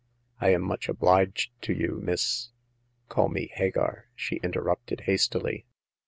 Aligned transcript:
I 0.39 0.49
am 0.49 0.63
much 0.63 0.89
obliged 0.89 1.51
to 1.61 1.73
you. 1.73 1.99
Miss 2.03 2.49
""Call 3.07 3.29
me 3.29 3.51
Hagar," 3.53 4.07
she 4.15 4.37
interrupted, 4.37 5.01
hastily. 5.01 5.67